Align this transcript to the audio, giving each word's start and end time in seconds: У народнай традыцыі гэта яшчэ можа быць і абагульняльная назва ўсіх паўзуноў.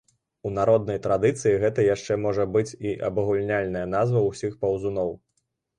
У 0.49 0.51
народнай 0.53 0.99
традыцыі 1.07 1.59
гэта 1.65 1.85
яшчэ 1.89 2.17
можа 2.25 2.49
быць 2.57 2.67
і 2.89 2.97
абагульняльная 3.11 3.87
назва 3.95 4.27
ўсіх 4.29 4.59
паўзуноў. 4.65 5.19